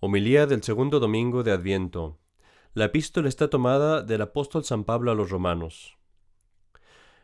Homilía 0.00 0.46
del 0.46 0.62
segundo 0.62 1.00
domingo 1.00 1.42
de 1.42 1.50
Adviento. 1.50 2.20
La 2.72 2.84
epístola 2.84 3.28
está 3.28 3.50
tomada 3.50 4.00
del 4.00 4.22
apóstol 4.22 4.62
San 4.62 4.84
Pablo 4.84 5.10
a 5.10 5.16
los 5.16 5.28
romanos. 5.28 5.98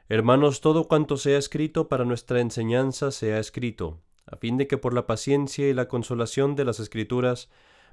Hermanos, 0.08 0.60
todo 0.60 0.88
cuanto 0.88 1.16
sea 1.16 1.38
escrito 1.38 1.86
para 1.88 2.04
nuestra 2.04 2.40
enseñanza 2.40 3.12
sea 3.12 3.38
escrito, 3.38 4.02
a 4.26 4.38
fin 4.38 4.56
de 4.56 4.66
que 4.66 4.76
por 4.76 4.92
la 4.92 5.06
paciencia 5.06 5.68
y 5.68 5.72
la 5.72 5.86
consolación 5.86 6.56
de 6.56 6.64
las 6.64 6.80
escrituras 6.80 7.48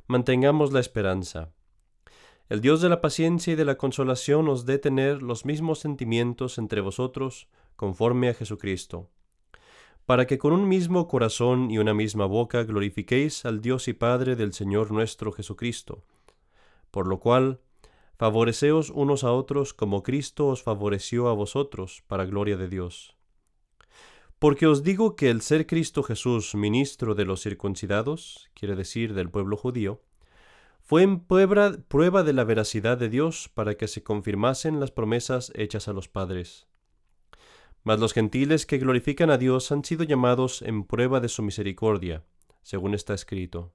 mantengamos 0.07 0.73
la 0.73 0.79
esperanza. 0.79 1.51
El 2.49 2.61
Dios 2.61 2.81
de 2.81 2.89
la 2.89 3.01
paciencia 3.01 3.53
y 3.53 3.55
de 3.55 3.65
la 3.65 3.77
consolación 3.77 4.47
os 4.47 4.65
dé 4.65 4.79
tener 4.79 5.21
los 5.21 5.45
mismos 5.45 5.77
sentimientos 5.77 6.57
entre 6.57 6.81
vosotros, 6.81 7.49
conforme 7.75 8.29
a 8.29 8.33
Jesucristo 8.33 9.11
para 10.11 10.27
que 10.27 10.37
con 10.37 10.51
un 10.51 10.67
mismo 10.67 11.07
corazón 11.07 11.71
y 11.71 11.77
una 11.77 11.93
misma 11.93 12.25
boca 12.25 12.65
glorifiquéis 12.65 13.45
al 13.45 13.61
Dios 13.61 13.87
y 13.87 13.93
Padre 13.93 14.35
del 14.35 14.51
Señor 14.51 14.91
nuestro 14.91 15.31
Jesucristo. 15.31 16.03
Por 16.91 17.07
lo 17.07 17.21
cual, 17.21 17.61
favoreceos 18.17 18.89
unos 18.89 19.23
a 19.23 19.31
otros 19.31 19.73
como 19.73 20.03
Cristo 20.03 20.47
os 20.47 20.63
favoreció 20.63 21.29
a 21.29 21.33
vosotros, 21.33 22.03
para 22.07 22.25
gloria 22.25 22.57
de 22.57 22.67
Dios. 22.67 23.15
Porque 24.37 24.67
os 24.67 24.83
digo 24.83 25.15
que 25.15 25.29
el 25.29 25.39
ser 25.39 25.65
Cristo 25.65 26.03
Jesús 26.03 26.55
ministro 26.55 27.15
de 27.15 27.23
los 27.23 27.41
circuncidados, 27.41 28.49
quiere 28.53 28.75
decir 28.75 29.13
del 29.13 29.29
pueblo 29.29 29.55
judío, 29.55 30.01
fue 30.81 31.03
en 31.03 31.21
prueba, 31.21 31.71
prueba 31.87 32.23
de 32.23 32.33
la 32.33 32.43
veracidad 32.43 32.97
de 32.97 33.07
Dios 33.07 33.49
para 33.53 33.75
que 33.75 33.87
se 33.87 34.03
confirmasen 34.03 34.81
las 34.81 34.91
promesas 34.91 35.53
hechas 35.55 35.87
a 35.87 35.93
los 35.93 36.09
padres 36.09 36.67
mas 37.83 37.99
los 37.99 38.13
gentiles 38.13 38.65
que 38.65 38.77
glorifican 38.77 39.29
a 39.29 39.37
Dios 39.37 39.71
han 39.71 39.83
sido 39.83 40.03
llamados 40.03 40.61
en 40.61 40.83
prueba 40.83 41.19
de 41.19 41.29
su 41.29 41.41
misericordia, 41.43 42.23
según 42.61 42.93
está 42.93 43.13
escrito. 43.13 43.73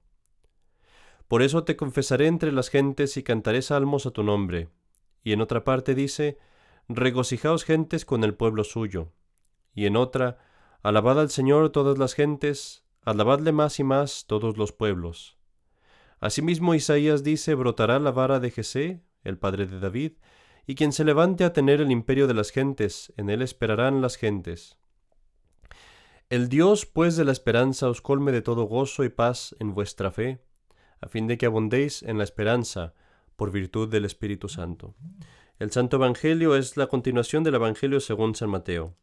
Por 1.27 1.41
eso 1.41 1.63
te 1.63 1.75
confesaré 1.75 2.27
entre 2.27 2.51
las 2.51 2.69
gentes 2.69 3.17
y 3.17 3.23
cantaré 3.23 3.61
salmos 3.61 4.05
a 4.05 4.11
tu 4.11 4.23
nombre. 4.23 4.69
Y 5.23 5.33
en 5.33 5.41
otra 5.41 5.63
parte 5.63 5.93
dice, 5.93 6.37
Regocijaos 6.87 7.65
gentes 7.65 8.05
con 8.05 8.23
el 8.23 8.33
pueblo 8.33 8.63
suyo. 8.63 9.11
Y 9.75 9.87
en 9.87 9.97
otra, 9.97 10.37
Alabad 10.83 11.19
al 11.19 11.29
Señor 11.29 11.71
todas 11.71 11.97
las 11.97 12.13
gentes, 12.13 12.85
alabadle 13.03 13.51
más 13.51 13.79
y 13.79 13.83
más 13.83 14.25
todos 14.25 14.57
los 14.57 14.71
pueblos. 14.71 15.37
Asimismo 16.21 16.75
Isaías 16.75 17.23
dice, 17.23 17.55
Brotará 17.55 17.99
la 17.99 18.11
vara 18.11 18.39
de 18.39 18.51
Jesé, 18.51 19.01
el 19.23 19.37
padre 19.37 19.65
de 19.65 19.79
David, 19.79 20.13
y 20.67 20.75
quien 20.75 20.91
se 20.91 21.05
levante 21.05 21.45
a 21.45 21.53
tener 21.53 21.79
el 21.79 21.91
imperio 21.91 22.27
de 22.27 22.33
las 22.33 22.51
gentes, 22.51 23.13
en 23.15 23.29
él 23.29 23.41
esperarán 23.41 24.01
las 24.01 24.17
gentes. 24.17 24.77
El 26.29 26.49
Dios, 26.49 26.85
pues, 26.85 27.15
de 27.15 27.23
la 27.23 27.31
esperanza 27.31 27.89
os 27.89 28.01
colme 28.01 28.33
de 28.33 28.41
todo 28.41 28.65
gozo 28.65 29.05
y 29.05 29.09
paz 29.09 29.55
en 29.59 29.73
vuestra 29.73 30.11
fe, 30.11 30.43
a 30.99 31.07
fin 31.07 31.25
de 31.25 31.37
que 31.37 31.45
abundéis 31.45 32.03
en 32.03 32.17
la 32.17 32.25
esperanza, 32.25 32.93
por 33.37 33.51
virtud 33.51 33.87
del 33.87 34.03
Espíritu 34.03 34.49
Santo. 34.49 34.93
El 35.57 35.71
Santo 35.71 35.97
Evangelio 35.97 36.55
es 36.55 36.75
la 36.75 36.87
continuación 36.87 37.43
del 37.43 37.55
Evangelio 37.55 38.01
según 38.01 38.35
San 38.35 38.49
Mateo. 38.49 38.93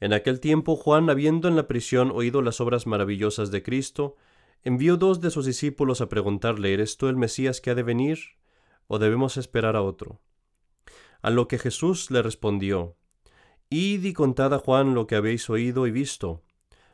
En 0.00 0.14
aquel 0.14 0.40
tiempo 0.40 0.76
Juan, 0.76 1.10
habiendo 1.10 1.48
en 1.48 1.56
la 1.56 1.66
prisión 1.66 2.10
oído 2.10 2.40
las 2.40 2.60
obras 2.60 2.86
maravillosas 2.86 3.50
de 3.50 3.62
Cristo, 3.62 4.16
envió 4.62 4.96
dos 4.96 5.20
de 5.20 5.30
sus 5.30 5.46
discípulos 5.46 6.00
a 6.00 6.08
preguntarle, 6.08 6.72
¿eres 6.74 6.96
tú 6.96 7.08
el 7.08 7.16
Mesías 7.16 7.60
que 7.60 7.70
ha 7.70 7.74
de 7.74 7.82
venir? 7.82 8.18
¿O 8.86 8.98
debemos 8.98 9.36
esperar 9.36 9.76
a 9.76 9.82
otro? 9.82 10.20
A 11.22 11.30
lo 11.30 11.48
que 11.48 11.58
Jesús 11.58 12.10
le 12.10 12.22
respondió, 12.22 12.96
Id 13.68 14.04
y 14.04 14.12
contad 14.12 14.54
a 14.54 14.58
Juan 14.58 14.94
lo 14.94 15.06
que 15.06 15.16
habéis 15.16 15.50
oído 15.50 15.86
y 15.86 15.90
visto. 15.90 16.42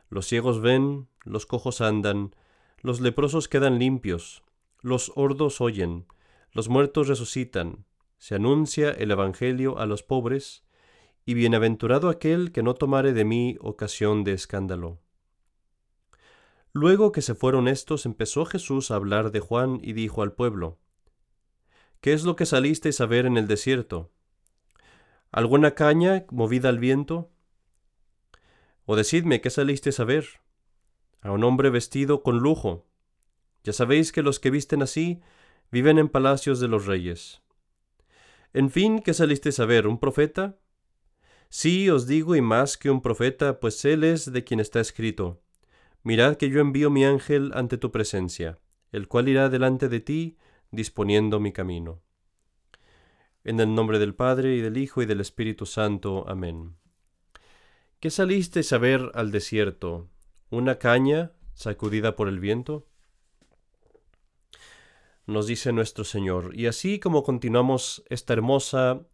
Los 0.09 0.27
ciegos 0.27 0.61
ven, 0.61 1.09
los 1.25 1.45
cojos 1.45 1.81
andan, 1.81 2.35
los 2.81 3.01
leprosos 3.01 3.49
quedan 3.49 3.79
limpios, 3.79 4.43
los 4.81 5.13
hordos 5.15 5.61
oyen, 5.61 6.07
los 6.51 6.69
muertos 6.69 7.09
resucitan, 7.09 7.85
se 8.19 8.35
anuncia 8.35 8.91
el 8.91 9.11
Evangelio 9.11 9.79
a 9.79 9.87
los 9.87 10.03
pobres, 10.03 10.65
y 11.25 11.35
bienaventurado 11.35 12.09
aquel 12.09 12.53
que 12.53 12.63
no 12.63 12.75
tomare 12.75 13.13
de 13.13 13.25
mí 13.25 13.57
ocasión 13.61 14.25
de 14.25 14.33
escándalo. 14.33 14.99
Luego 16.75 17.13
que 17.13 17.21
se 17.21 17.35
fueron 17.35 17.69
estos, 17.69 18.07
empezó 18.07 18.47
Jesús 18.47 18.91
a 18.91 18.95
hablar 18.95 19.31
de 19.31 19.41
Juan 19.41 19.79
y 19.83 19.93
dijo 19.93 20.23
al 20.23 20.33
pueblo, 20.33 20.79
¿Qué 22.01 22.15
es 22.15 22.25
lo 22.25 22.35
que 22.35 22.47
salisteis 22.47 23.01
a 23.01 23.07
ver 23.07 23.27
en 23.27 23.37
el 23.37 23.47
desierto? 23.47 24.11
¿Alguna 25.31 25.75
caña 25.75 26.25
movida 26.31 26.71
al 26.71 26.79
viento? 26.79 27.31
O 28.87 28.97
decidme, 28.97 29.41
¿qué 29.41 29.51
salisteis 29.51 30.01
a 30.01 30.05
ver? 30.05 30.27
A 31.21 31.31
un 31.31 31.45
hombre 31.45 31.71
vestido 31.71 32.23
con 32.23 32.39
lujo. 32.39 32.87
Ya 33.63 33.73
sabéis 33.73 34.11
que 34.11 34.23
los 34.23 34.41
que 34.41 34.51
visten 34.51 34.83
así 34.83 35.21
viven 35.71 35.99
en 35.99 36.09
palacios 36.09 36.59
de 36.59 36.69
los 36.69 36.87
reyes. 36.87 37.43
En 38.53 38.71
fin, 38.71 39.01
¿qué 39.01 39.15
salisteis 39.15 39.61
a 39.61 39.67
ver? 39.67 39.87
¿Un 39.87 39.99
profeta? 39.99 40.59
Sí, 41.51 41.89
os 41.89 42.07
digo, 42.07 42.35
y 42.35 42.41
más 42.41 42.77
que 42.77 42.91
un 42.91 43.03
profeta, 43.03 43.61
pues 43.61 43.85
él 43.85 44.05
es 44.05 44.33
de 44.33 44.43
quien 44.43 44.59
está 44.59 44.81
escrito. 44.81 45.41
Mirad 46.03 46.37
que 46.37 46.51
yo 46.51 46.61
envío 46.61 46.91
mi 46.91 47.05
ángel 47.05 47.53
ante 47.55 47.79
tu 47.79 47.93
presencia, 47.93 48.59
el 48.91 49.09
cual 49.09 49.29
irá 49.29 49.49
delante 49.49 49.89
de 49.89 50.01
ti, 50.01 50.37
disponiendo 50.71 51.39
mi 51.39 51.53
camino. 51.53 52.03
En 53.45 53.61
el 53.61 53.75
nombre 53.75 53.99
del 53.99 54.15
Padre, 54.15 54.57
y 54.57 54.61
del 54.61 54.77
Hijo, 54.77 55.03
y 55.03 55.07
del 55.07 55.21
Espíritu 55.21 55.67
Santo. 55.67 56.25
Amén. 56.29 56.77
¿Qué 58.01 58.11
salisteis 58.11 58.73
a 58.73 58.79
ver 58.79 59.13
al 59.15 59.31
desierto? 59.31 60.09
¿Una 60.51 60.79
caña 60.79 61.33
sacudida 61.55 62.17
por 62.17 62.29
el 62.29 62.41
viento? 62.41 62.89
Nos 65.27 65.47
dice 65.47 65.73
nuestro 65.73 66.05
Señor. 66.05 66.51
Y 66.55 66.67
así 66.67 66.99
como 66.99 67.23
continuamos 67.23 68.03
esta 68.09 68.33
hermosa 68.33 69.07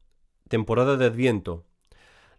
temporada 0.49 0.97
de 0.97 1.05
Adviento, 1.05 1.68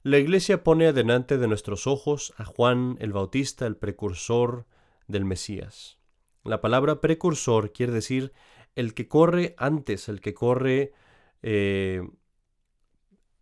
la 0.04 0.18
Iglesia 0.18 0.64
pone 0.64 0.88
adelante 0.88 1.38
de 1.38 1.48
nuestros 1.48 1.86
ojos 1.86 2.34
a 2.38 2.46
Juan 2.46 2.98
el 3.02 3.12
Bautista, 3.12 3.68
el 3.68 3.76
precursor 3.76 4.66
del 5.08 5.26
Mesías. 5.26 6.00
La 6.46 6.62
palabra 6.62 7.02
precursor 7.02 7.74
quiere 7.74 7.92
decir 7.92 8.32
el 8.76 8.94
que 8.94 9.10
corre 9.10 9.56
antes, 9.58 10.08
el 10.08 10.22
que 10.22 10.34
corre, 10.34 10.94
eh, 11.42 12.08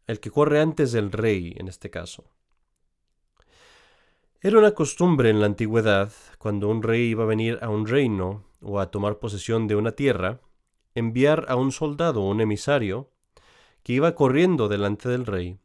el 0.07 0.19
que 0.19 0.31
corre 0.31 0.59
antes 0.59 0.91
del 0.91 1.12
rey, 1.12 1.53
en 1.57 1.68
este 1.68 1.91
caso. 1.91 2.31
Era 4.41 4.57
una 4.57 4.72
costumbre 4.72 5.29
en 5.29 5.39
la 5.39 5.45
antigüedad, 5.45 6.12
cuando 6.39 6.69
un 6.69 6.81
rey 6.81 7.09
iba 7.09 7.24
a 7.24 7.28
venir 7.28 7.59
a 7.62 7.69
un 7.69 7.85
reino 7.85 8.45
o 8.62 8.79
a 8.79 8.89
tomar 8.89 9.19
posesión 9.19 9.68
de 9.68 9.75
una 9.75 9.91
tierra, 9.91 10.41
enviar 10.95 11.45
a 11.50 11.56
un 11.56 11.72
soldado 11.72 12.24
o 12.24 12.29
un 12.31 12.41
emisario 12.41 13.12
que 13.84 13.94
iba 13.94 14.16
corriendo 14.16 14.68
delante 14.68 15.07
del 15.07 15.28
rey 15.28 15.59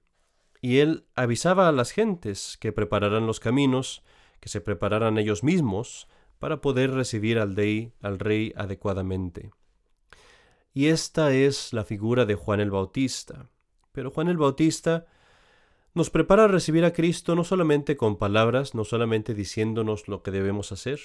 y 0.62 0.78
él 0.78 1.04
avisaba 1.16 1.68
a 1.68 1.72
las 1.72 1.90
gentes 1.90 2.56
que 2.58 2.72
prepararan 2.72 3.26
los 3.26 3.40
caminos, 3.40 4.02
que 4.40 4.48
se 4.48 4.60
prepararan 4.60 5.18
ellos 5.18 5.42
mismos 5.42 6.08
para 6.38 6.60
poder 6.60 6.92
recibir 6.92 7.40
al 7.40 7.56
rey, 7.56 7.92
al 8.00 8.20
rey 8.20 8.54
adecuadamente. 8.56 9.50
Y 10.72 10.86
esta 10.86 11.34
es 11.34 11.72
la 11.72 11.84
figura 11.84 12.24
de 12.26 12.36
Juan 12.36 12.60
el 12.60 12.70
Bautista. 12.70 13.50
Pero 13.90 14.12
Juan 14.12 14.28
el 14.28 14.38
Bautista 14.38 15.06
nos 15.94 16.10
prepara 16.10 16.44
a 16.44 16.48
recibir 16.48 16.84
a 16.84 16.92
Cristo 16.92 17.34
no 17.34 17.44
solamente 17.44 17.96
con 17.96 18.16
palabras, 18.16 18.74
no 18.74 18.84
solamente 18.84 19.34
diciéndonos 19.34 20.06
lo 20.06 20.22
que 20.22 20.30
debemos 20.30 20.70
hacer, 20.70 21.00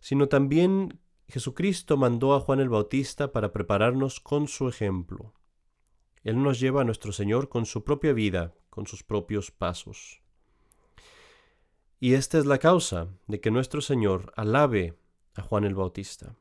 sino 0.00 0.28
también 0.28 1.00
Jesucristo 1.26 1.96
mandó 1.96 2.32
a 2.34 2.40
Juan 2.40 2.60
el 2.60 2.68
Bautista 2.68 3.32
para 3.32 3.52
prepararnos 3.52 4.20
con 4.20 4.46
su 4.46 4.68
ejemplo. 4.68 5.34
Él 6.28 6.42
nos 6.42 6.60
lleva 6.60 6.82
a 6.82 6.84
nuestro 6.84 7.10
Señor 7.10 7.48
con 7.48 7.64
su 7.64 7.84
propia 7.84 8.12
vida, 8.12 8.52
con 8.68 8.86
sus 8.86 9.02
propios 9.02 9.50
pasos. 9.50 10.20
Y 12.00 12.12
esta 12.12 12.36
es 12.36 12.44
la 12.44 12.58
causa 12.58 13.08
de 13.28 13.40
que 13.40 13.50
nuestro 13.50 13.80
Señor 13.80 14.30
alabe 14.36 14.98
a 15.36 15.40
Juan 15.40 15.64
el 15.64 15.74
Bautista. 15.74 16.36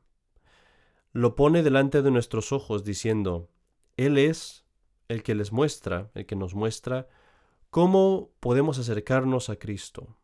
Lo 1.14 1.38
pone 1.38 1.64
delante 1.64 2.02
de 2.02 2.12
nuestros 2.12 2.52
ojos 2.52 2.84
diciendo, 2.84 3.50
Él 3.96 4.18
es 4.18 4.66
el 5.08 5.24
que 5.24 5.36
les 5.36 5.54
muestra, 5.54 6.12
el 6.16 6.26
que 6.26 6.36
nos 6.36 6.54
muestra 6.54 7.08
cómo 7.70 8.34
podemos 8.42 8.80
acercarnos 8.80 9.50
a 9.50 9.56
Cristo. 9.56 10.18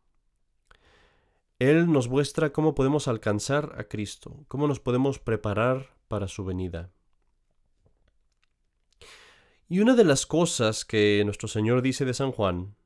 Él 1.58 1.90
nos 1.90 2.10
muestra 2.10 2.52
cómo 2.52 2.74
podemos 2.74 3.08
alcanzar 3.08 3.74
a 3.78 3.84
Cristo, 3.84 4.44
cómo 4.46 4.68
nos 4.68 4.78
podemos 4.78 5.18
preparar 5.20 5.96
para 6.06 6.28
su 6.28 6.44
venida. 6.44 6.90
Y 9.68 9.80
una 9.80 9.94
de 9.94 10.04
las 10.04 10.26
cosas 10.26 10.84
que 10.84 11.22
nuestro 11.24 11.48
Señor 11.48 11.80
dice 11.80 12.04
de 12.04 12.12
San 12.12 12.32
Juan 12.32 12.76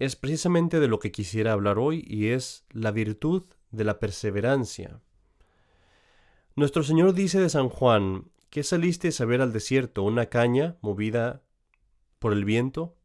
es 0.00 0.16
precisamente 0.16 0.80
de 0.80 0.88
lo 0.88 0.98
que 0.98 1.12
quisiera 1.12 1.52
hablar 1.52 1.78
hoy 1.78 2.04
y 2.06 2.28
es 2.28 2.64
la 2.70 2.90
virtud 2.90 3.44
de 3.70 3.84
la 3.84 4.00
perseverancia. 4.00 5.00
Nuestro 6.56 6.82
Señor 6.82 7.14
dice 7.14 7.40
de 7.40 7.48
San 7.48 7.68
Juan 7.68 8.30
que 8.50 8.64
saliste 8.64 9.10
a 9.18 9.24
ver 9.24 9.40
al 9.40 9.52
desierto 9.52 10.02
una 10.02 10.26
caña 10.26 10.76
movida 10.80 11.42
por 12.18 12.32
el 12.32 12.44
viento. 12.44 12.96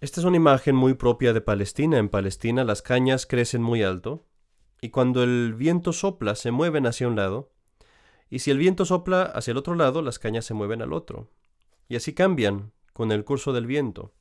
Esta 0.00 0.20
es 0.20 0.26
una 0.26 0.36
imagen 0.36 0.74
muy 0.74 0.94
propia 0.94 1.32
de 1.32 1.40
Palestina. 1.40 1.98
En 1.98 2.08
Palestina 2.08 2.64
las 2.64 2.82
cañas 2.82 3.26
crecen 3.26 3.62
muy 3.62 3.84
alto 3.84 4.26
y 4.80 4.90
cuando 4.90 5.22
el 5.22 5.54
viento 5.54 5.92
sopla 5.92 6.34
se 6.34 6.50
mueven 6.50 6.86
hacia 6.86 7.06
un 7.06 7.14
lado 7.14 7.51
y 8.32 8.38
si 8.38 8.50
el 8.50 8.56
viento 8.56 8.86
sopla 8.86 9.24
hacia 9.24 9.50
el 9.50 9.58
otro 9.58 9.74
lado 9.74 10.00
las 10.00 10.18
cañas 10.18 10.46
se 10.46 10.54
mueven 10.54 10.80
al 10.80 10.94
otro. 10.94 11.28
Y 11.86 11.96
así 11.96 12.14
cambian 12.14 12.72
con 12.94 13.12
el 13.12 13.26
curso 13.26 13.52
del 13.52 13.66
viento. 13.66 14.14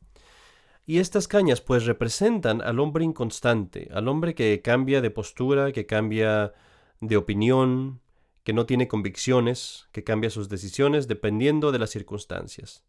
Y 0.86 1.00
estas 1.00 1.30
cañas 1.30 1.62
pues 1.62 1.86
representan 1.86 2.62
al 2.62 2.82
hombre 2.82 3.06
inconstante, 3.06 3.88
al 3.94 4.10
hombre 4.10 4.36
que 4.36 4.62
cambia 4.62 5.00
de 5.00 5.12
postura, 5.12 5.72
que 5.72 5.86
cambia 5.86 6.52
de 7.00 7.16
opinión, 7.16 8.02
que 8.44 8.52
no 8.52 8.66
tiene 8.66 8.90
convicciones, 8.90 9.88
que 9.94 10.04
cambia 10.04 10.30
sus 10.30 10.50
decisiones 10.50 11.08
dependiendo 11.08 11.72
de 11.72 11.80
las 11.80 11.92
circunstancias. 11.92 12.84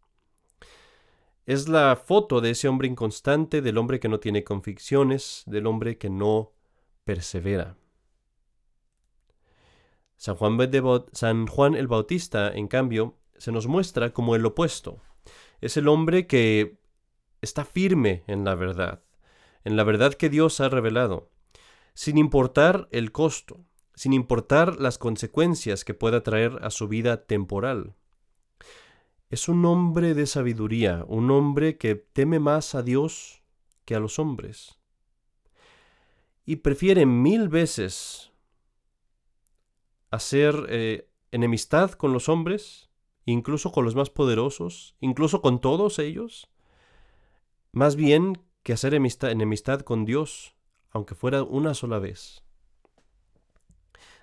Es 1.46 1.68
la 1.68 1.94
foto 1.94 2.40
de 2.40 2.50
ese 2.50 2.66
hombre 2.66 2.88
inconstante, 2.88 3.62
del 3.62 3.78
hombre 3.78 4.00
que 4.00 4.08
no 4.08 4.18
tiene 4.18 4.42
convicciones, 4.42 5.44
del 5.46 5.68
hombre 5.68 5.98
que 5.98 6.10
no 6.10 6.50
persevera. 7.04 7.76
San 10.22 10.36
Juan, 10.36 11.74
el 11.74 11.88
Bautista, 11.88 12.52
en 12.52 12.68
cambio, 12.68 13.18
se 13.38 13.50
nos 13.50 13.66
muestra 13.66 14.12
como 14.12 14.36
el 14.36 14.46
opuesto. 14.46 15.02
Es 15.60 15.76
el 15.76 15.88
hombre 15.88 16.28
que 16.28 16.78
está 17.40 17.64
firme 17.64 18.22
en 18.28 18.44
la 18.44 18.54
verdad, 18.54 19.02
en 19.64 19.74
la 19.74 19.82
verdad 19.82 20.14
que 20.14 20.30
Dios 20.30 20.60
ha 20.60 20.68
revelado, 20.68 21.32
sin 21.94 22.18
importar 22.18 22.86
el 22.92 23.10
costo, 23.10 23.64
sin 23.96 24.12
importar 24.12 24.80
las 24.80 24.96
consecuencias 24.96 25.84
que 25.84 25.92
pueda 25.92 26.22
traer 26.22 26.56
a 26.62 26.70
su 26.70 26.86
vida 26.86 27.24
temporal. 27.24 27.96
Es 29.28 29.48
un 29.48 29.64
hombre 29.64 30.14
de 30.14 30.28
sabiduría, 30.28 31.04
un 31.08 31.32
hombre 31.32 31.78
que 31.78 31.96
teme 31.96 32.38
más 32.38 32.76
a 32.76 32.84
Dios 32.84 33.42
que 33.84 33.96
a 33.96 33.98
los 33.98 34.20
hombres. 34.20 34.78
Y 36.46 36.56
prefiere 36.56 37.06
mil 37.06 37.48
veces 37.48 38.31
hacer 40.12 40.66
eh, 40.68 41.08
enemistad 41.32 41.92
con 41.92 42.12
los 42.12 42.28
hombres, 42.28 42.90
incluso 43.24 43.72
con 43.72 43.84
los 43.84 43.96
más 43.96 44.10
poderosos, 44.10 44.94
incluso 45.00 45.40
con 45.40 45.60
todos 45.60 45.98
ellos, 45.98 46.50
más 47.72 47.96
bien 47.96 48.44
que 48.62 48.74
hacer 48.74 48.94
enemistad 48.94 49.80
con 49.80 50.04
Dios, 50.04 50.54
aunque 50.90 51.14
fuera 51.14 51.42
una 51.42 51.72
sola 51.74 51.98
vez. 51.98 52.44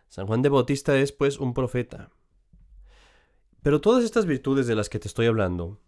San 0.08 0.28
Juan 0.28 0.44
de 0.44 0.50
Bautista 0.50 0.98
es 0.98 1.12
pues 1.12 1.40
un 1.40 1.56
profeta, 1.56 2.12
pero 3.64 3.82
todas 3.82 4.04
estas 4.04 4.28
virtudes 4.28 4.68
de 4.68 4.76
las 4.76 4.90
que 4.90 5.00
te 5.00 5.08
estoy 5.08 5.26
hablando 5.26 5.82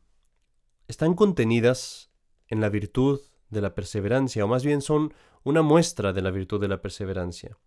están 0.88 1.14
contenidas 1.14 2.12
en 2.48 2.60
la 2.60 2.70
virtud 2.70 3.22
de 3.50 3.62
la 3.62 3.76
perseverancia, 3.76 4.46
o 4.46 4.48
más 4.48 4.66
bien 4.66 4.82
son 4.82 5.14
una 5.44 5.62
muestra 5.62 6.12
de 6.12 6.22
la 6.24 6.32
virtud 6.32 6.60
de 6.60 6.68
la 6.68 6.82
perseverancia. 6.82 7.58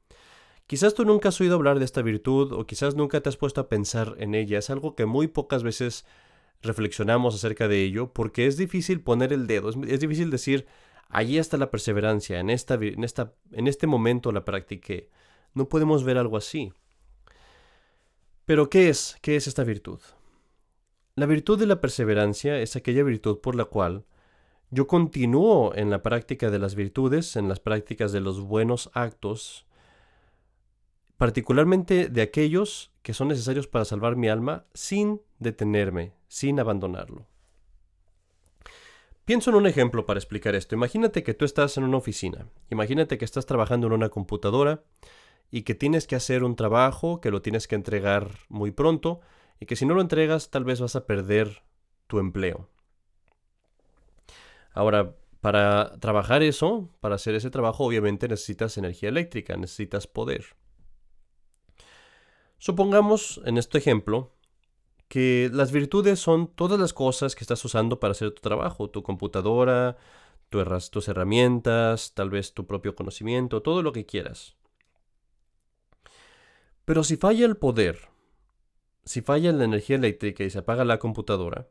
Quizás 0.67 0.95
tú 0.95 1.05
nunca 1.05 1.29
has 1.29 1.41
oído 1.41 1.57
hablar 1.57 1.79
de 1.79 1.85
esta 1.85 2.01
virtud 2.01 2.53
o 2.53 2.67
quizás 2.67 2.95
nunca 2.95 3.21
te 3.21 3.29
has 3.29 3.37
puesto 3.37 3.61
a 3.61 3.69
pensar 3.69 4.17
en 4.19 4.35
ella. 4.35 4.59
Es 4.59 4.71
algo 4.71 4.95
que 4.95 5.05
muy 5.05 5.29
pocas 5.29 5.63
veces 5.63 6.07
reflexionamos 6.63 7.35
acerca 7.35 7.69
de 7.69 7.83
ello 7.83 8.13
porque 8.13 8.47
es 8.47 8.57
difícil 8.57 9.03
poner 9.03 9.33
el 9.33 9.47
dedo, 9.47 9.69
es, 9.69 10.01
difícil 10.01 10.31
decir, 10.31 10.67
allí 11.09 11.39
está 11.39 11.59
la 11.59 11.71
perseverancia, 11.71 12.41
en, 12.41 12.49
esta, 12.49 12.79
en 12.81 13.67
este 13.67 13.87
momento 13.87 14.33
la 14.33 14.45
practiqué. 14.45 15.11
No 15.53 15.69
podemos 15.69 16.03
ver 16.03 16.17
algo 16.17 16.39
así. 16.39 16.73
Pero 18.47 18.71
¿qué 18.71 18.89
es? 18.89 19.17
¿Qué 19.21 19.37
es 19.37 19.47
esta 19.47 19.65
virtud? 19.65 20.01
La 21.15 21.27
virtud 21.27 21.59
de 21.59 21.67
la 21.67 21.81
perseverancia 21.81 22.59
es 22.59 22.75
aquella 22.75 23.05
virtud 23.05 23.39
por 23.41 23.55
la 23.55 23.67
cual 23.67 24.05
yo 24.71 24.87
continúo 24.87 25.73
en 25.77 25.91
la 25.91 26.03
práctica 26.03 26.51
de 26.51 26.59
las 26.59 26.75
virtudes, 26.75 27.37
en 27.37 27.49
las 27.49 27.61
prácticas 27.61 28.11
de 28.11 28.21
los 28.21 28.41
buenos 28.41 28.91
actos, 28.95 29.67
particularmente 31.17 32.09
de 32.09 32.23
aquellos 32.23 32.93
que 33.03 33.15
son 33.15 33.29
necesarios 33.29 33.67
para 33.67 33.85
salvar 33.85 34.17
mi 34.17 34.29
alma, 34.29 34.67
sin 34.75 35.21
detenerme, 35.39 36.13
sin 36.29 36.59
abandonarlo. 36.59 37.27
Pienso 39.25 39.51
en 39.51 39.57
un 39.57 39.67
ejemplo 39.67 40.05
para 40.05 40.19
explicar 40.19 40.55
esto. 40.55 40.75
Imagínate 40.75 41.23
que 41.23 41.35
tú 41.35 41.45
estás 41.45 41.77
en 41.77 41.85
una 41.85 41.97
oficina, 41.97 42.47
imagínate 42.71 43.17
que 43.19 43.25
estás 43.25 43.47
trabajando 43.47 43.87
en 43.87 43.95
una 43.95 44.11
computadora, 44.11 44.83
y 45.51 45.63
que 45.63 45.77
tienes 45.77 46.09
que 46.09 46.17
hacer 46.17 46.43
un 46.43 46.57
trabajo, 46.57 47.21
que 47.21 47.31
lo 47.31 47.41
tienes 47.41 47.69
que 47.69 47.77
entregar 47.77 48.29
muy 48.49 48.73
pronto 48.73 49.21
y 49.61 49.67
que 49.67 49.77
si 49.77 49.87
no 49.87 49.95
lo 49.95 50.01
entregas 50.01 50.51
tal 50.51 50.65
vez 50.65 50.81
vas 50.81 50.97
a 50.97 51.07
perder 51.07 51.63
tu 52.09 52.19
empleo. 52.19 52.69
Ahora, 54.73 55.15
para 55.41 55.97
trabajar 56.01 56.43
eso, 56.43 56.91
para 57.01 57.15
hacer 57.15 57.37
ese 57.37 57.51
trabajo, 57.51 57.85
obviamente 57.85 58.27
necesitas 58.27 58.77
energía 58.79 59.11
eléctrica, 59.11 59.57
necesitas 59.57 60.09
poder. 60.09 60.57
Supongamos, 62.65 63.43
en 63.45 63.59
este 63.59 63.77
ejemplo, 63.77 64.33
que 65.09 65.51
las 65.53 65.71
virtudes 65.71 66.19
son 66.19 66.47
todas 66.47 66.81
las 66.81 66.95
cosas 66.95 67.35
que 67.35 67.45
estás 67.45 67.63
usando 67.63 68.01
para 68.01 68.13
hacer 68.13 68.31
tu 68.31 68.41
trabajo, 68.41 68.89
tu 68.89 69.03
computadora, 69.03 69.99
tus 70.49 71.09
herramientas, 71.09 72.15
tal 72.15 72.31
vez 72.31 72.55
tu 72.55 72.67
propio 72.67 72.95
conocimiento, 72.95 73.61
todo 73.61 73.83
lo 73.83 73.93
que 73.93 74.07
quieras. 74.07 74.57
Pero 76.87 77.05
si 77.05 77.19
falla 77.19 77.45
el 77.45 77.59
poder, 77.59 78.09
si 79.05 79.21
falla 79.21 79.53
la 79.53 79.65
energía 79.65 79.97
eléctrica 79.97 80.43
y 80.43 80.49
se 80.49 80.61
apaga 80.61 80.87
la 80.87 80.99
computadora, 80.99 81.69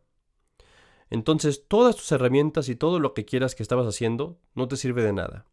entonces 1.10 1.68
todas 1.68 1.96
tus 1.96 2.12
herramientas 2.12 2.70
y 2.70 2.76
todo 2.76 3.00
lo 3.00 3.16
que 3.16 3.26
quieras 3.26 3.56
que 3.56 3.64
estabas 3.64 3.88
haciendo 3.88 4.38
no 4.54 4.68
te 4.68 4.78
sirve 4.78 5.02
de 5.02 5.14
nada. 5.14 5.48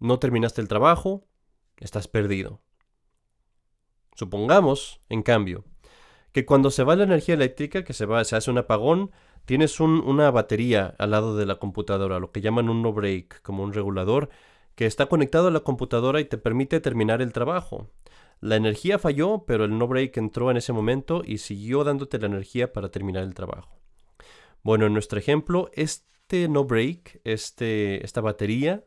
No 0.00 0.18
terminaste 0.18 0.60
el 0.60 0.66
trabajo, 0.66 1.28
estás 1.76 2.08
perdido. 2.08 2.60
Supongamos, 4.18 4.98
en 5.08 5.22
cambio, 5.22 5.62
que 6.32 6.44
cuando 6.44 6.72
se 6.72 6.82
va 6.82 6.96
la 6.96 7.04
energía 7.04 7.36
eléctrica, 7.36 7.84
que 7.84 7.92
se 7.92 8.04
va, 8.04 8.24
se 8.24 8.34
hace 8.34 8.50
un 8.50 8.58
apagón, 8.58 9.12
tienes 9.44 9.78
una 9.78 10.32
batería 10.32 10.96
al 10.98 11.12
lado 11.12 11.36
de 11.36 11.46
la 11.46 11.60
computadora, 11.60 12.18
lo 12.18 12.32
que 12.32 12.40
llaman 12.40 12.68
un 12.68 12.82
no 12.82 12.92
break, 12.92 13.42
como 13.42 13.62
un 13.62 13.72
regulador, 13.72 14.28
que 14.74 14.86
está 14.86 15.06
conectado 15.06 15.46
a 15.46 15.50
la 15.52 15.60
computadora 15.60 16.20
y 16.20 16.24
te 16.24 16.36
permite 16.36 16.80
terminar 16.80 17.22
el 17.22 17.32
trabajo. 17.32 17.90
La 18.40 18.56
energía 18.56 18.98
falló, 18.98 19.44
pero 19.46 19.64
el 19.64 19.78
no 19.78 19.86
break 19.86 20.16
entró 20.16 20.50
en 20.50 20.56
ese 20.56 20.72
momento 20.72 21.22
y 21.24 21.38
siguió 21.38 21.84
dándote 21.84 22.18
la 22.18 22.26
energía 22.26 22.72
para 22.72 22.88
terminar 22.88 23.22
el 23.22 23.34
trabajo. 23.34 23.78
Bueno, 24.64 24.86
en 24.86 24.94
nuestro 24.94 25.20
ejemplo, 25.20 25.70
este 25.74 26.48
no 26.48 26.64
break, 26.64 27.20
este, 27.22 28.04
esta 28.04 28.20
batería, 28.20 28.82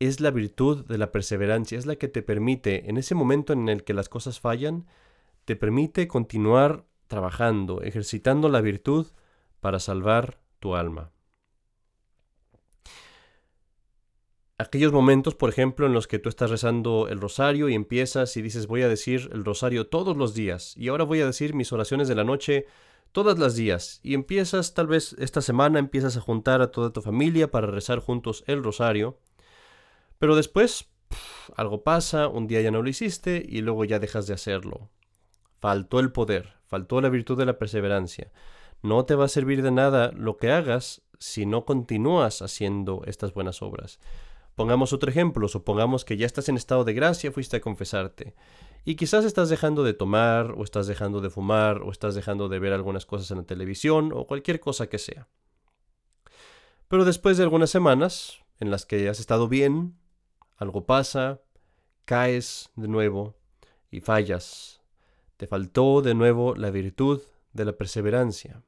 es 0.00 0.20
la 0.20 0.30
virtud 0.30 0.84
de 0.86 0.98
la 0.98 1.12
perseverancia, 1.12 1.78
es 1.78 1.86
la 1.86 1.96
que 1.96 2.08
te 2.08 2.22
permite, 2.22 2.88
en 2.88 2.96
ese 2.96 3.14
momento 3.14 3.52
en 3.52 3.68
el 3.68 3.84
que 3.84 3.94
las 3.94 4.08
cosas 4.08 4.40
fallan, 4.40 4.86
te 5.44 5.56
permite 5.56 6.08
continuar 6.08 6.84
trabajando, 7.06 7.82
ejercitando 7.82 8.48
la 8.48 8.60
virtud 8.60 9.06
para 9.60 9.78
salvar 9.78 10.40
tu 10.58 10.74
alma. 10.74 11.14
aquellos 14.58 14.92
momentos, 14.92 15.34
por 15.34 15.50
ejemplo, 15.50 15.86
en 15.86 15.92
los 15.92 16.06
que 16.06 16.18
tú 16.18 16.28
estás 16.28 16.50
rezando 16.50 17.08
el 17.08 17.20
rosario 17.20 17.68
y 17.68 17.74
empiezas 17.74 18.36
y 18.36 18.42
dices 18.42 18.66
voy 18.66 18.82
a 18.82 18.88
decir 18.88 19.30
el 19.32 19.44
rosario 19.44 19.86
todos 19.88 20.16
los 20.16 20.34
días 20.34 20.76
y 20.76 20.88
ahora 20.88 21.04
voy 21.04 21.20
a 21.20 21.26
decir 21.26 21.54
mis 21.54 21.72
oraciones 21.72 22.08
de 22.08 22.14
la 22.14 22.24
noche 22.24 22.66
todas 23.12 23.38
las 23.38 23.56
días 23.56 24.00
y 24.02 24.14
empiezas 24.14 24.74
tal 24.74 24.86
vez 24.86 25.14
esta 25.18 25.40
semana 25.40 25.78
empiezas 25.78 26.16
a 26.16 26.20
juntar 26.20 26.62
a 26.62 26.70
toda 26.70 26.92
tu 26.92 27.02
familia 27.02 27.50
para 27.50 27.66
rezar 27.66 27.98
juntos 27.98 28.44
el 28.46 28.62
rosario, 28.62 29.18
pero 30.18 30.36
después 30.36 30.90
algo 31.56 31.82
pasa, 31.82 32.28
un 32.28 32.46
día 32.46 32.60
ya 32.60 32.70
no 32.70 32.82
lo 32.82 32.88
hiciste 32.88 33.44
y 33.46 33.60
luego 33.60 33.84
ya 33.84 33.98
dejas 33.98 34.26
de 34.26 34.34
hacerlo. 34.34 34.90
Faltó 35.60 36.00
el 36.00 36.12
poder, 36.12 36.54
faltó 36.66 37.00
la 37.00 37.08
virtud 37.08 37.38
de 37.38 37.46
la 37.46 37.58
perseverancia. 37.58 38.32
No 38.82 39.04
te 39.04 39.14
va 39.14 39.26
a 39.26 39.28
servir 39.28 39.62
de 39.62 39.70
nada 39.70 40.12
lo 40.12 40.36
que 40.36 40.50
hagas 40.50 41.02
si 41.18 41.46
no 41.46 41.64
continúas 41.64 42.42
haciendo 42.42 43.02
estas 43.06 43.32
buenas 43.32 43.62
obras. 43.62 43.98
Pongamos 44.54 44.92
otro 44.92 45.10
ejemplo, 45.10 45.48
supongamos 45.48 46.04
que 46.04 46.16
ya 46.16 46.26
estás 46.26 46.48
en 46.48 46.56
estado 46.56 46.84
de 46.84 46.92
gracia, 46.92 47.32
fuiste 47.32 47.56
a 47.56 47.60
confesarte, 47.60 48.36
y 48.84 48.94
quizás 48.94 49.24
estás 49.24 49.48
dejando 49.48 49.82
de 49.82 49.94
tomar, 49.94 50.52
o 50.52 50.62
estás 50.62 50.86
dejando 50.86 51.20
de 51.20 51.30
fumar, 51.30 51.82
o 51.82 51.90
estás 51.90 52.14
dejando 52.14 52.48
de 52.48 52.60
ver 52.60 52.72
algunas 52.72 53.06
cosas 53.06 53.30
en 53.32 53.38
la 53.38 53.44
televisión, 53.44 54.12
o 54.14 54.26
cualquier 54.26 54.60
cosa 54.60 54.88
que 54.88 54.98
sea. 54.98 55.28
Pero 56.86 57.04
después 57.04 57.36
de 57.36 57.42
algunas 57.42 57.70
semanas, 57.70 58.44
en 58.60 58.70
las 58.70 58.86
que 58.86 59.08
has 59.08 59.18
estado 59.18 59.48
bien, 59.48 59.96
algo 60.56 60.86
pasa, 60.86 61.40
caes 62.04 62.70
de 62.76 62.88
nuevo 62.88 63.34
y 63.90 64.00
fallas. 64.00 64.80
Te 65.36 65.46
faltó 65.46 66.02
de 66.02 66.14
nuevo 66.14 66.54
la 66.54 66.70
virtud 66.70 67.22
de 67.52 67.64
la 67.64 67.72
perseverancia 67.72 68.62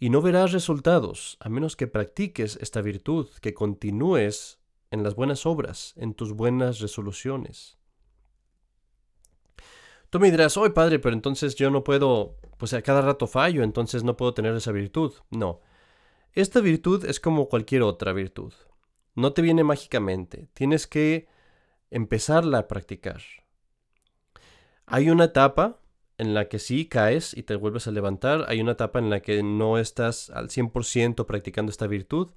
y 0.00 0.10
no 0.10 0.22
verás 0.22 0.52
resultados 0.52 1.36
a 1.40 1.48
menos 1.48 1.76
que 1.76 1.88
practiques 1.88 2.56
esta 2.60 2.80
virtud, 2.80 3.28
que 3.40 3.54
continúes 3.54 4.60
en 4.90 5.02
las 5.02 5.14
buenas 5.14 5.44
obras, 5.44 5.92
en 5.96 6.14
tus 6.14 6.32
buenas 6.32 6.78
resoluciones. 6.78 7.76
Tú 10.10 10.20
me 10.20 10.30
dirás, 10.30 10.56
hoy 10.56 10.70
padre, 10.70 10.98
pero 10.98 11.14
entonces 11.14 11.54
yo 11.56 11.70
no 11.70 11.84
puedo, 11.84 12.36
pues 12.56 12.72
a 12.72 12.80
cada 12.80 13.02
rato 13.02 13.26
fallo, 13.26 13.62
entonces 13.62 14.04
no 14.04 14.16
puedo 14.16 14.32
tener 14.32 14.54
esa 14.54 14.72
virtud. 14.72 15.12
No. 15.30 15.60
Esta 16.32 16.60
virtud 16.60 17.04
es 17.04 17.20
como 17.20 17.48
cualquier 17.48 17.82
otra 17.82 18.12
virtud. 18.12 18.54
No 19.18 19.32
te 19.32 19.42
viene 19.42 19.64
mágicamente, 19.64 20.46
tienes 20.54 20.86
que 20.86 21.26
empezarla 21.90 22.58
a 22.58 22.68
practicar. 22.68 23.20
Hay 24.86 25.10
una 25.10 25.24
etapa 25.24 25.80
en 26.18 26.34
la 26.34 26.48
que 26.48 26.60
sí 26.60 26.86
caes 26.86 27.36
y 27.36 27.42
te 27.42 27.56
vuelves 27.56 27.88
a 27.88 27.90
levantar, 27.90 28.44
hay 28.46 28.60
una 28.60 28.72
etapa 28.72 29.00
en 29.00 29.10
la 29.10 29.18
que 29.18 29.42
no 29.42 29.76
estás 29.76 30.30
al 30.30 30.50
100% 30.50 31.26
practicando 31.26 31.70
esta 31.70 31.88
virtud, 31.88 32.28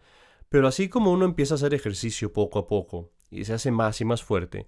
pero 0.49 0.67
así 0.67 0.89
como 0.89 1.11
uno 1.11 1.25
empieza 1.25 1.53
a 1.53 1.57
hacer 1.57 1.75
ejercicio 1.75 2.33
poco 2.33 2.57
a 2.57 2.65
poco 2.65 3.11
y 3.29 3.45
se 3.45 3.53
hace 3.53 3.69
más 3.69 4.01
y 4.01 4.05
más 4.05 4.23
fuerte, 4.23 4.67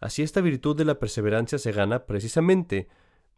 así 0.00 0.22
esta 0.22 0.42
virtud 0.42 0.76
de 0.76 0.84
la 0.84 0.98
perseverancia 0.98 1.56
se 1.56 1.72
gana 1.72 2.04
precisamente 2.04 2.88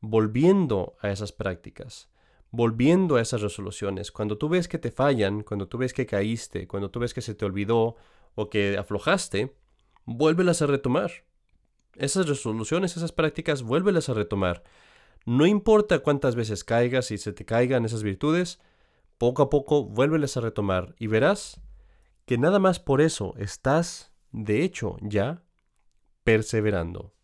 volviendo 0.01 0.97
a 1.01 1.11
esas 1.11 1.31
prácticas, 1.31 2.11
volviendo 2.51 3.15
a 3.15 3.21
esas 3.21 3.41
resoluciones. 3.41 4.11
Cuando 4.11 4.37
tú 4.37 4.49
ves 4.49 4.67
que 4.67 4.79
te 4.79 4.91
fallan, 4.91 5.45
cuando 5.45 5.69
tú 5.69 5.79
ves 5.79 5.93
que 5.93 6.07
caíste, 6.07 6.67
cuando 6.67 6.91
tú 6.91 6.99
ves 6.99 7.15
que 7.15 7.21
se 7.21 7.37
te 7.37 7.45
olvidó 7.45 7.95
o 8.37 8.49
que 8.49 8.79
aflojaste, 8.79 9.57
vuélvelas 10.05 10.63
a 10.63 10.67
retomar. 10.67 11.11
Esas 11.97 12.29
resoluciones, 12.29 12.97
esas 12.97 13.11
prácticas, 13.11 13.63
vuélvelas 13.63 14.09
a 14.09 14.15
retomar. 14.15 14.63
No 15.25 15.47
importa 15.47 15.99
cuántas 15.99 16.37
veces 16.37 16.63
caigas 16.63 17.11
y 17.11 17.19
se 17.19 17.33
te 17.33 17.45
caigan 17.45 17.85
esas 17.85 18.05
virtudes, 18.05 18.61
poco 19.19 19.43
a 19.43 19.51
poco 19.51 19.85
vuélvelas 19.85 20.37
a 20.37 20.41
retomar 20.41 20.95
y 20.99 21.09
verás 21.09 21.61
que 22.27 22.39
nada 22.39 22.59
más 22.59 22.79
por 22.79 23.01
eso 23.01 23.35
estás, 23.39 24.13
de 24.31 24.63
hecho, 24.63 24.97
ya 25.01 25.43
perseverando. 26.23 27.15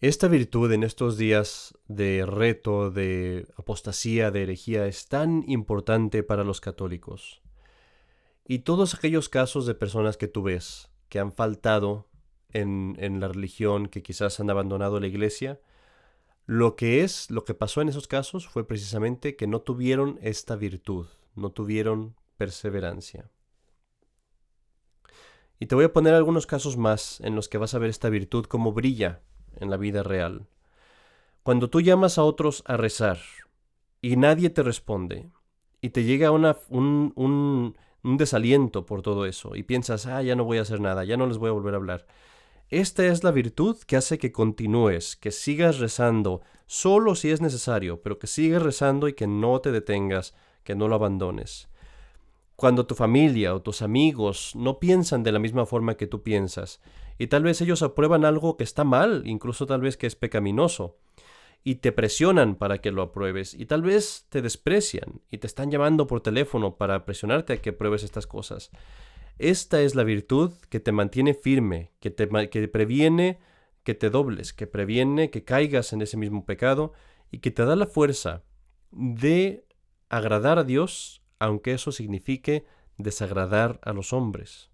Esta 0.00 0.28
virtud 0.28 0.70
en 0.72 0.84
estos 0.84 1.16
días 1.16 1.76
de 1.88 2.24
reto, 2.24 2.90
de 2.92 3.48
apostasía, 3.56 4.30
de 4.30 4.44
herejía, 4.44 4.86
es 4.86 5.08
tan 5.08 5.42
importante 5.48 6.22
para 6.22 6.44
los 6.44 6.60
católicos. 6.60 7.42
Y 8.48 8.60
todos 8.60 8.94
aquellos 8.94 9.28
casos 9.28 9.66
de 9.66 9.74
personas 9.74 10.16
que 10.16 10.26
tú 10.26 10.42
ves 10.42 10.90
que 11.10 11.20
han 11.20 11.32
faltado 11.32 12.08
en, 12.50 12.96
en, 12.98 13.20
la 13.20 13.28
religión, 13.28 13.86
que 13.86 14.02
quizás 14.02 14.40
han 14.40 14.48
abandonado 14.48 14.98
la 14.98 15.06
iglesia, 15.06 15.60
lo 16.46 16.74
que 16.74 17.04
es, 17.04 17.30
lo 17.30 17.44
que 17.44 17.52
pasó 17.52 17.82
en 17.82 17.90
esos 17.90 18.08
casos 18.08 18.48
fue 18.48 18.66
precisamente 18.66 19.36
que 19.36 19.46
no 19.46 19.60
tuvieron 19.60 20.18
esta 20.22 20.56
virtud, 20.56 21.06
no 21.34 21.50
tuvieron 21.50 22.16
perseverancia. 22.38 23.30
Y 25.60 25.66
te 25.66 25.74
voy 25.74 25.84
a 25.84 25.92
poner 25.92 26.14
algunos 26.14 26.46
casos 26.46 26.78
más 26.78 27.20
en 27.20 27.34
los 27.34 27.50
que 27.50 27.58
vas 27.58 27.74
a 27.74 27.78
ver 27.78 27.90
esta 27.90 28.08
virtud 28.08 28.46
como 28.46 28.72
brilla 28.72 29.20
en 29.56 29.68
la 29.68 29.76
vida 29.76 30.02
real. 30.02 30.46
Cuando 31.42 31.68
tú 31.68 31.82
llamas 31.82 32.16
a 32.16 32.24
otros 32.24 32.62
a 32.66 32.78
rezar 32.78 33.18
y 34.00 34.16
nadie 34.16 34.48
te 34.48 34.62
responde 34.62 35.30
y 35.82 35.90
te 35.90 36.04
llega 36.04 36.30
una, 36.30 36.56
un, 36.68 37.12
un, 37.14 37.76
un 38.02 38.16
desaliento 38.16 38.86
por 38.86 39.02
todo 39.02 39.26
eso 39.26 39.56
y 39.56 39.62
piensas, 39.62 40.06
ah, 40.06 40.22
ya 40.22 40.36
no 40.36 40.44
voy 40.44 40.58
a 40.58 40.62
hacer 40.62 40.80
nada, 40.80 41.04
ya 41.04 41.16
no 41.16 41.26
les 41.26 41.38
voy 41.38 41.48
a 41.48 41.52
volver 41.52 41.74
a 41.74 41.78
hablar. 41.78 42.06
Esta 42.70 43.06
es 43.06 43.24
la 43.24 43.30
virtud 43.30 43.78
que 43.86 43.96
hace 43.96 44.18
que 44.18 44.30
continúes, 44.30 45.16
que 45.16 45.30
sigas 45.30 45.78
rezando, 45.78 46.42
solo 46.66 47.14
si 47.14 47.30
es 47.30 47.40
necesario, 47.40 48.02
pero 48.02 48.18
que 48.18 48.26
sigas 48.26 48.62
rezando 48.62 49.08
y 49.08 49.14
que 49.14 49.26
no 49.26 49.60
te 49.60 49.72
detengas, 49.72 50.34
que 50.64 50.74
no 50.74 50.86
lo 50.86 50.94
abandones. 50.94 51.68
Cuando 52.56 52.86
tu 52.86 52.94
familia 52.94 53.54
o 53.54 53.62
tus 53.62 53.82
amigos 53.82 54.52
no 54.54 54.78
piensan 54.80 55.22
de 55.22 55.32
la 55.32 55.38
misma 55.38 55.64
forma 55.64 55.96
que 55.96 56.06
tú 56.06 56.22
piensas, 56.22 56.80
y 57.16 57.28
tal 57.28 57.42
vez 57.42 57.60
ellos 57.62 57.82
aprueban 57.82 58.24
algo 58.24 58.56
que 58.56 58.64
está 58.64 58.84
mal, 58.84 59.22
incluso 59.24 59.64
tal 59.64 59.80
vez 59.80 59.96
que 59.96 60.06
es 60.06 60.14
pecaminoso, 60.14 60.96
y 61.64 61.76
te 61.76 61.92
presionan 61.92 62.54
para 62.54 62.78
que 62.78 62.92
lo 62.92 63.02
apruebes, 63.02 63.54
y 63.54 63.66
tal 63.66 63.82
vez 63.82 64.26
te 64.28 64.42
desprecian 64.42 65.20
y 65.30 65.38
te 65.38 65.46
están 65.46 65.70
llamando 65.70 66.06
por 66.06 66.20
teléfono 66.20 66.76
para 66.76 67.04
presionarte 67.04 67.54
a 67.54 67.62
que 67.62 67.72
pruebes 67.72 68.02
estas 68.02 68.26
cosas. 68.26 68.70
Esta 69.38 69.82
es 69.82 69.94
la 69.94 70.04
virtud 70.04 70.52
que 70.68 70.80
te 70.80 70.92
mantiene 70.92 71.34
firme, 71.34 71.92
que 72.00 72.10
te 72.10 72.28
que 72.48 72.68
previene 72.68 73.38
que 73.88 73.94
te 73.94 74.10
dobles, 74.10 74.52
que 74.52 74.66
previene 74.66 75.30
que 75.30 75.44
caigas 75.44 75.94
en 75.94 76.02
ese 76.02 76.18
mismo 76.18 76.44
pecado 76.44 76.92
y 77.30 77.38
que 77.38 77.50
te 77.50 77.64
da 77.64 77.74
la 77.74 77.86
fuerza 77.86 78.42
de 78.90 79.64
agradar 80.10 80.58
a 80.58 80.64
Dios, 80.64 81.22
aunque 81.38 81.72
eso 81.72 81.90
signifique 81.90 82.66
desagradar 82.98 83.80
a 83.82 83.94
los 83.94 84.12
hombres. 84.12 84.67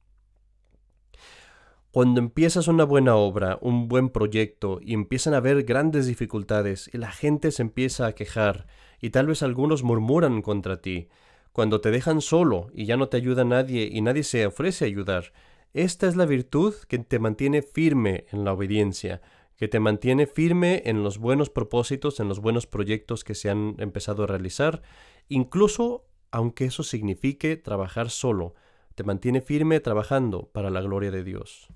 Cuando 1.95 2.19
empiezas 2.19 2.67
una 2.67 2.83
buena 2.83 3.15
obra, 3.15 3.57
un 3.61 3.87
buen 3.87 4.09
proyecto 4.09 4.81
y 4.83 4.95
empiezan 4.95 5.33
a 5.33 5.37
haber 5.37 5.63
grandes 5.63 6.07
dificultades 6.09 6.91
y 6.93 6.99
la 6.99 7.13
gente 7.13 7.53
se 7.53 7.63
empieza 7.63 8.09
a 8.09 8.17
quejar 8.17 8.67
y 9.01 9.11
tal 9.11 9.29
vez 9.29 9.45
algunos 9.45 9.85
murmuran 9.85 10.43
contra 10.43 10.81
ti, 10.81 11.07
cuando 11.53 11.81
te 11.81 11.93
dejan 11.93 12.21
solo 12.21 12.67
y 12.75 12.87
ya 12.87 12.97
no 12.97 13.09
te 13.09 13.17
ayuda 13.17 13.45
nadie 13.45 13.89
y 13.93 14.01
nadie 14.01 14.25
se 14.25 14.45
ofrece 14.45 14.85
a 14.85 14.89
ayudar, 14.89 15.33
esta 15.73 16.09
es 16.09 16.17
la 16.17 16.27
virtud 16.27 16.75
que 16.89 16.99
te 16.99 17.21
mantiene 17.21 17.63
firme 17.63 18.27
en 18.33 18.45
la 18.45 18.55
obediencia, 18.55 19.23
que 19.57 19.69
te 19.69 19.79
mantiene 19.79 20.27
firme 20.27 20.83
en 20.87 21.05
los 21.05 21.19
buenos 21.19 21.49
propósitos, 21.49 22.19
en 22.19 22.27
los 22.27 22.41
buenos 22.41 22.67
proyectos 22.67 23.23
que 23.23 23.37
se 23.37 23.51
han 23.51 23.77
empezado 23.79 24.25
a 24.25 24.27
realizar, 24.27 24.83
incluso 25.29 26.09
aunque 26.33 26.65
eso 26.65 26.83
signifique 26.83 27.57
trabajar 27.57 28.11
solo, 28.11 28.57
te 28.97 29.05
mantiene 29.05 29.41
firme 29.41 29.79
trabajando 29.79 30.51
para 30.53 30.71
la 30.71 30.81
gloria 30.81 31.13
de 31.13 31.23
Dios. 31.23 31.69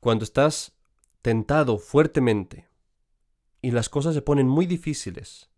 Cuando 0.00 0.24
estás 0.24 0.76
tentado 1.22 1.78
fuertemente 1.78 2.68
y 3.62 3.70
las 3.70 3.88
cosas 3.88 4.14
se 4.14 4.22
ponen 4.22 4.48
muy 4.48 4.66
difíciles, 4.66 5.50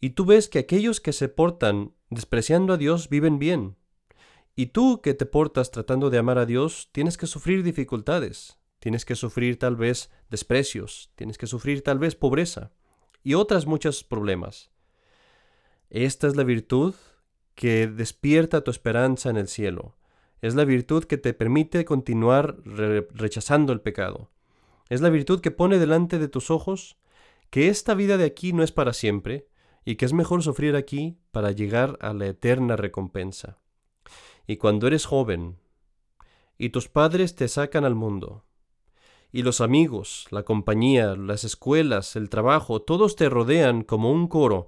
y 0.00 0.10
tú 0.10 0.26
ves 0.26 0.48
que 0.48 0.58
aquellos 0.58 1.00
que 1.00 1.12
se 1.12 1.28
portan 1.28 1.94
despreciando 2.10 2.74
a 2.74 2.76
Dios 2.76 3.08
viven 3.08 3.38
bien, 3.38 3.76
y 4.54 4.66
tú 4.66 5.00
que 5.00 5.14
te 5.14 5.24
portas 5.24 5.70
tratando 5.70 6.10
de 6.10 6.18
amar 6.18 6.38
a 6.38 6.46
Dios 6.46 6.90
tienes 6.92 7.16
que 7.16 7.26
sufrir 7.26 7.62
dificultades, 7.62 8.58
tienes 8.78 9.04
que 9.04 9.16
sufrir 9.16 9.58
tal 9.58 9.76
vez 9.76 10.10
desprecios, 10.30 11.10
tienes 11.14 11.38
que 11.38 11.46
sufrir 11.46 11.82
tal 11.82 11.98
vez 11.98 12.14
pobreza 12.14 12.72
y 13.24 13.34
otras 13.34 13.66
muchos 13.66 14.04
problemas. 14.04 14.70
Esta 15.90 16.26
es 16.26 16.36
la 16.36 16.44
virtud 16.44 16.94
que 17.54 17.86
despierta 17.86 18.62
tu 18.62 18.70
esperanza 18.70 19.30
en 19.30 19.36
el 19.36 19.48
cielo, 19.48 19.97
es 20.40 20.54
la 20.54 20.64
virtud 20.64 21.04
que 21.04 21.18
te 21.18 21.34
permite 21.34 21.84
continuar 21.84 22.56
rechazando 22.64 23.72
el 23.72 23.80
pecado. 23.80 24.30
Es 24.88 25.00
la 25.00 25.10
virtud 25.10 25.40
que 25.40 25.50
pone 25.50 25.78
delante 25.78 26.18
de 26.18 26.28
tus 26.28 26.50
ojos 26.50 26.96
que 27.50 27.68
esta 27.68 27.94
vida 27.94 28.16
de 28.16 28.24
aquí 28.24 28.52
no 28.52 28.62
es 28.62 28.72
para 28.72 28.92
siempre 28.92 29.48
y 29.84 29.96
que 29.96 30.04
es 30.04 30.12
mejor 30.12 30.42
sufrir 30.42 30.76
aquí 30.76 31.18
para 31.32 31.50
llegar 31.50 31.98
a 32.00 32.12
la 32.12 32.26
eterna 32.26 32.76
recompensa. 32.76 33.58
Y 34.46 34.56
cuando 34.56 34.86
eres 34.86 35.06
joven 35.06 35.56
y 36.56 36.70
tus 36.70 36.88
padres 36.88 37.34
te 37.34 37.48
sacan 37.48 37.84
al 37.84 37.94
mundo, 37.94 38.44
y 39.30 39.42
los 39.42 39.60
amigos, 39.60 40.26
la 40.30 40.42
compañía, 40.42 41.14
las 41.14 41.44
escuelas, 41.44 42.16
el 42.16 42.30
trabajo, 42.30 42.80
todos 42.80 43.14
te 43.14 43.28
rodean 43.28 43.82
como 43.82 44.10
un 44.10 44.26
coro, 44.26 44.66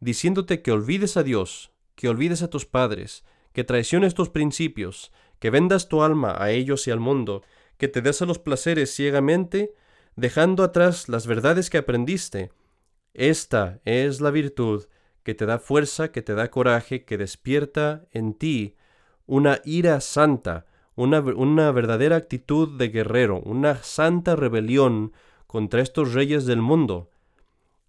diciéndote 0.00 0.60
que 0.60 0.72
olvides 0.72 1.16
a 1.16 1.22
Dios, 1.22 1.72
que 1.94 2.08
olvides 2.08 2.42
a 2.42 2.50
tus 2.50 2.66
padres, 2.66 3.24
que 3.52 3.64
traiciones 3.64 4.14
tus 4.14 4.30
principios, 4.30 5.12
que 5.38 5.50
vendas 5.50 5.88
tu 5.88 6.02
alma 6.02 6.36
a 6.38 6.50
ellos 6.50 6.86
y 6.86 6.90
al 6.90 7.00
mundo, 7.00 7.42
que 7.76 7.88
te 7.88 8.00
des 8.00 8.22
a 8.22 8.26
los 8.26 8.38
placeres 8.38 8.94
ciegamente, 8.94 9.74
dejando 10.16 10.62
atrás 10.62 11.08
las 11.08 11.26
verdades 11.26 11.70
que 11.70 11.78
aprendiste. 11.78 12.52
Esta 13.14 13.80
es 13.84 14.20
la 14.20 14.30
virtud 14.30 14.84
que 15.22 15.34
te 15.34 15.46
da 15.46 15.58
fuerza, 15.58 16.12
que 16.12 16.22
te 16.22 16.34
da 16.34 16.50
coraje, 16.50 17.04
que 17.04 17.18
despierta 17.18 18.06
en 18.10 18.34
ti 18.34 18.76
una 19.26 19.60
ira 19.64 20.00
santa, 20.00 20.66
una, 20.94 21.20
una 21.20 21.70
verdadera 21.72 22.16
actitud 22.16 22.76
de 22.76 22.88
guerrero, 22.88 23.40
una 23.40 23.82
santa 23.82 24.36
rebelión 24.36 25.12
contra 25.46 25.80
estos 25.80 26.12
reyes 26.12 26.44
del 26.46 26.60
mundo. 26.60 27.10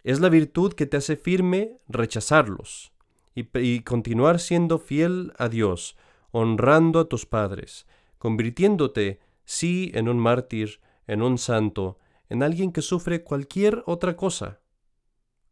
Es 0.04 0.20
la 0.20 0.28
virtud 0.28 0.74
que 0.74 0.86
te 0.86 0.96
hace 0.96 1.16
firme 1.16 1.78
rechazarlos, 1.88 2.92
y, 3.34 3.80
continuar 3.80 4.38
siendo 4.38 4.78
fiel 4.78 5.32
a 5.38 5.48
Dios, 5.48 5.96
honrando 6.30 7.00
a 7.00 7.08
tus 7.08 7.26
padres, 7.26 7.86
convirtiéndote, 8.18 9.20
sí, 9.44 9.90
en 9.94 10.08
un 10.08 10.18
mártir, 10.18 10.80
en 11.06 11.22
un 11.22 11.38
santo, 11.38 11.98
en 12.28 12.42
alguien 12.42 12.72
que 12.72 12.82
sufre 12.82 13.22
cualquier 13.22 13.82
otra 13.86 14.16
cosa, 14.16 14.60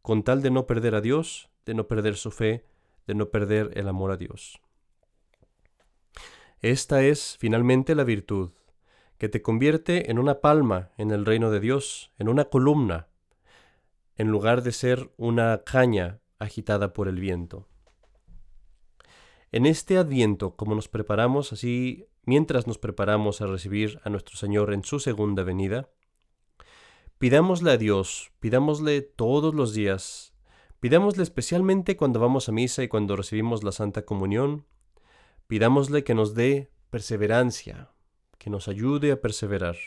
con 0.01 0.23
tal 0.23 0.41
de 0.41 0.51
no 0.51 0.65
perder 0.65 0.95
a 0.95 1.01
Dios, 1.01 1.49
de 1.65 1.73
no 1.73 1.87
perder 1.87 2.15
su 2.15 2.31
fe, 2.31 2.65
de 3.07 3.15
no 3.15 3.29
perder 3.29 3.71
el 3.75 3.87
amor 3.87 4.11
a 4.11 4.17
Dios. 4.17 4.61
Esta 6.61 7.03
es 7.03 7.35
finalmente 7.39 7.95
la 7.95 8.03
virtud, 8.03 8.51
que 9.17 9.29
te 9.29 9.41
convierte 9.41 10.09
en 10.09 10.19
una 10.19 10.39
palma 10.41 10.91
en 10.97 11.11
el 11.11 11.25
reino 11.25 11.51
de 11.51 11.59
Dios, 11.59 12.11
en 12.17 12.29
una 12.29 12.45
columna, 12.45 13.07
en 14.15 14.29
lugar 14.29 14.63
de 14.63 14.71
ser 14.71 15.11
una 15.17 15.63
caña 15.65 16.19
agitada 16.39 16.93
por 16.93 17.07
el 17.07 17.19
viento. 17.19 17.67
En 19.53 19.65
este 19.65 19.97
adviento, 19.97 20.57
como 20.57 20.75
nos 20.75 20.89
preparamos 20.89 21.53
así, 21.53 22.09
mientras 22.25 22.67
nos 22.67 22.77
preparamos 22.77 23.39
a 23.39 23.47
recibir 23.47 24.01
a 24.03 24.09
nuestro 24.09 24.35
Señor 24.35 24.73
en 24.73 24.83
su 24.83 24.99
segunda 24.99 25.43
venida, 25.43 25.89
pidámosle 27.19 27.71
a 27.71 27.77
Dios, 27.77 28.33
pidámosle 28.41 29.01
todos 29.01 29.55
los 29.55 29.73
días, 29.73 30.33
Pidámosle 30.83 31.23
especialmente 31.23 31.95
cuando 31.95 32.19
vamos 32.19 32.49
a 32.49 32.51
misa 32.51 32.83
y 32.83 32.89
cuando 32.89 33.15
recibimos 33.15 33.63
la 33.63 33.71
Santa 33.71 34.01
Comunión, 34.03 34.65
pidámosle 35.47 36.03
que 36.03 36.13
nos 36.13 36.33
dé 36.33 36.73
perseverancia, 36.89 37.91
que 38.37 38.49
nos 38.49 38.67
ayude 38.67 39.13
a 39.13 39.21
perseverar. 39.21 39.77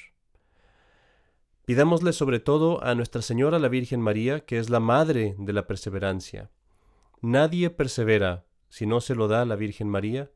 Pidámosle 1.66 2.14
sobre 2.14 2.40
todo 2.40 2.82
a 2.82 2.94
Nuestra 2.94 3.20
Señora 3.20 3.58
la 3.58 3.68
Virgen 3.68 4.00
María, 4.00 4.46
que 4.46 4.58
es 4.58 4.70
la 4.70 4.80
madre 4.80 5.36
de 5.38 5.52
la 5.52 5.66
perseverancia. 5.66 6.50
Nadie 7.20 7.68
persevera 7.68 8.45
si 8.68 8.86
no 8.86 9.00
se 9.00 9.14
lo 9.14 9.28
da 9.28 9.44
la 9.44 9.56
Virgen 9.56 9.88
María, 9.88 10.30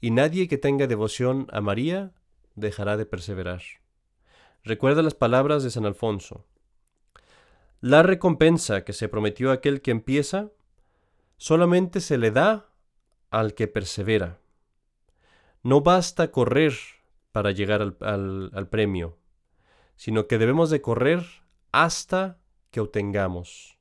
y 0.00 0.10
nadie 0.10 0.48
que 0.48 0.58
tenga 0.58 0.86
devoción 0.86 1.46
a 1.50 1.60
María 1.60 2.12
dejará 2.54 2.96
de 2.96 3.06
perseverar. 3.06 3.62
Recuerda 4.64 5.02
las 5.02 5.14
palabras 5.14 5.62
de 5.62 5.70
San 5.70 5.86
Alfonso. 5.86 6.44
La 7.80 8.02
recompensa 8.02 8.84
que 8.84 8.92
se 8.92 9.08
prometió 9.08 9.50
a 9.50 9.54
aquel 9.54 9.80
que 9.80 9.90
empieza 9.90 10.50
solamente 11.36 12.00
se 12.00 12.18
le 12.18 12.30
da 12.30 12.70
al 13.30 13.54
que 13.54 13.68
persevera. 13.68 14.40
No 15.62 15.82
basta 15.82 16.30
correr 16.30 16.74
para 17.32 17.50
llegar 17.50 17.82
al, 17.82 18.50
al 18.52 18.68
premio, 18.68 19.18
sino 19.94 20.26
que 20.26 20.38
debemos 20.38 20.70
de 20.70 20.80
correr 20.80 21.24
hasta 21.72 22.38
que 22.70 22.80
obtengamos. 22.80 23.78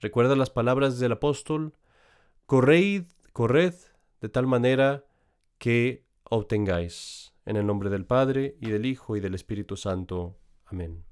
Recuerda 0.00 0.36
las 0.36 0.50
palabras 0.50 0.98
del 0.98 1.12
apóstol, 1.12 1.74
corred, 2.46 3.04
corred 3.38 3.74
de 4.20 4.28
tal 4.28 4.48
manera 4.48 5.04
que 5.58 6.04
obtengáis. 6.24 7.32
En 7.46 7.54
el 7.54 7.66
nombre 7.66 7.88
del 7.88 8.04
Padre, 8.04 8.56
y 8.60 8.68
del 8.68 8.84
Hijo, 8.84 9.16
y 9.16 9.20
del 9.20 9.36
Espíritu 9.36 9.76
Santo. 9.76 10.40
Amén. 10.66 11.07